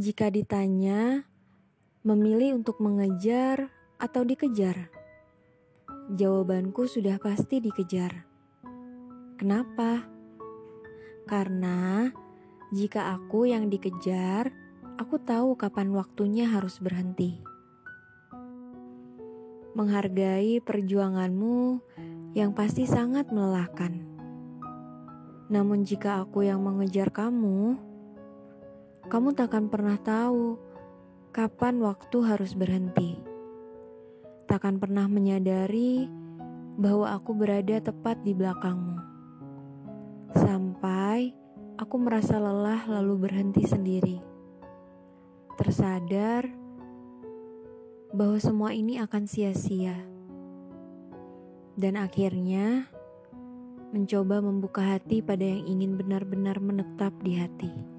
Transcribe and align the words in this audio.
Jika 0.00 0.32
ditanya, 0.32 1.28
memilih 2.00 2.56
untuk 2.56 2.80
mengejar 2.80 3.68
atau 4.00 4.24
dikejar? 4.24 4.88
Jawabanku 6.16 6.88
sudah 6.88 7.20
pasti 7.20 7.60
dikejar. 7.60 8.24
Kenapa? 9.36 10.08
Karena 11.28 12.08
jika 12.72 13.12
aku 13.12 13.52
yang 13.52 13.68
dikejar, 13.68 14.48
aku 14.96 15.20
tahu 15.20 15.60
kapan 15.60 15.92
waktunya 15.92 16.48
harus 16.48 16.80
berhenti. 16.80 17.44
Menghargai 19.76 20.64
perjuanganmu 20.64 21.84
yang 22.32 22.56
pasti 22.56 22.88
sangat 22.88 23.28
melelahkan. 23.28 24.00
Namun, 25.52 25.84
jika 25.84 26.24
aku 26.24 26.48
yang 26.48 26.64
mengejar 26.64 27.12
kamu, 27.12 27.91
kamu 29.12 29.36
takkan 29.36 29.68
pernah 29.68 30.00
tahu 30.00 30.56
kapan 31.36 31.84
waktu 31.84 32.16
harus 32.24 32.56
berhenti. 32.56 33.20
Takkan 34.48 34.80
pernah 34.80 35.04
menyadari 35.04 36.08
bahwa 36.80 37.12
aku 37.12 37.36
berada 37.36 37.76
tepat 37.76 38.24
di 38.24 38.32
belakangmu. 38.32 38.96
Sampai 40.32 41.36
aku 41.76 42.00
merasa 42.00 42.40
lelah 42.40 42.88
lalu 42.88 43.28
berhenti 43.28 43.68
sendiri. 43.68 44.16
Tersadar 45.60 46.48
bahwa 48.16 48.40
semua 48.40 48.72
ini 48.72 48.96
akan 48.96 49.28
sia-sia. 49.28 50.08
Dan 51.76 52.00
akhirnya 52.00 52.88
mencoba 53.92 54.40
membuka 54.40 54.96
hati 54.96 55.20
pada 55.20 55.44
yang 55.44 55.68
ingin 55.68 56.00
benar-benar 56.00 56.64
menetap 56.64 57.12
di 57.20 57.36
hati. 57.36 57.92